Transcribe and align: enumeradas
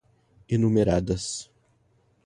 enumeradas 0.53 1.25